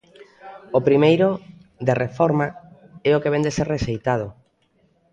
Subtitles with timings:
[0.77, 1.27] O primeiro,
[1.87, 2.47] de reforma,
[3.09, 4.27] é o que vén de ser rexeitado.